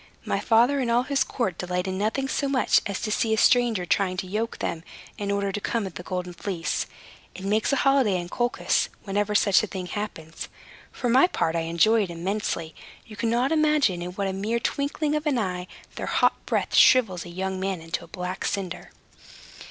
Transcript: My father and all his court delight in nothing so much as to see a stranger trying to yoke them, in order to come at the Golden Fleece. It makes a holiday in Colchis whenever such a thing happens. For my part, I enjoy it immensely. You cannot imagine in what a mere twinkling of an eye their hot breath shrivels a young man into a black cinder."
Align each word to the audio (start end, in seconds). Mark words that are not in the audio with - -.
My 0.25 0.39
father 0.39 0.79
and 0.79 0.89
all 0.89 1.03
his 1.03 1.23
court 1.23 1.59
delight 1.59 1.87
in 1.87 1.99
nothing 1.99 2.27
so 2.27 2.49
much 2.49 2.81
as 2.87 2.99
to 3.01 3.11
see 3.11 3.35
a 3.35 3.37
stranger 3.37 3.85
trying 3.85 4.17
to 4.17 4.25
yoke 4.25 4.57
them, 4.57 4.83
in 5.19 5.29
order 5.29 5.51
to 5.51 5.61
come 5.61 5.85
at 5.85 5.93
the 5.93 6.01
Golden 6.01 6.33
Fleece. 6.33 6.87
It 7.35 7.45
makes 7.45 7.71
a 7.71 7.75
holiday 7.75 8.19
in 8.19 8.27
Colchis 8.27 8.89
whenever 9.03 9.35
such 9.35 9.61
a 9.61 9.67
thing 9.67 9.85
happens. 9.85 10.47
For 10.91 11.07
my 11.07 11.27
part, 11.27 11.55
I 11.55 11.69
enjoy 11.69 12.01
it 12.01 12.09
immensely. 12.09 12.73
You 13.05 13.15
cannot 13.15 13.51
imagine 13.51 14.01
in 14.01 14.13
what 14.13 14.25
a 14.27 14.33
mere 14.33 14.59
twinkling 14.59 15.15
of 15.15 15.27
an 15.27 15.37
eye 15.37 15.67
their 15.97 16.07
hot 16.07 16.47
breath 16.47 16.73
shrivels 16.73 17.23
a 17.23 17.29
young 17.29 17.59
man 17.59 17.79
into 17.79 18.03
a 18.03 18.07
black 18.07 18.43
cinder." 18.45 18.89